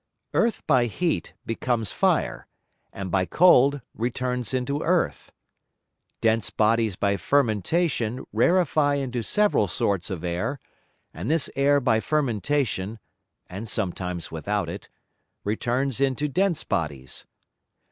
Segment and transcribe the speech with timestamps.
[0.33, 2.47] Earth by Heat becomes Fire,
[2.91, 5.31] and by Cold returns into Earth.
[6.21, 10.59] Dense Bodies by Fermentation rarify into several sorts of Air,
[11.13, 12.97] and this Air by Fermentation,
[13.45, 14.89] and sometimes without it,
[15.43, 17.27] returns into dense Bodies.